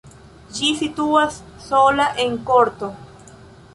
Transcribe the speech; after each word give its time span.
Ĝi 0.59 0.69
situas 0.79 1.37
sola 1.67 2.09
en 2.25 2.35
korto. 2.49 2.91